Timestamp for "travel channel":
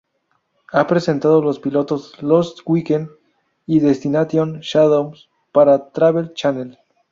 5.91-6.75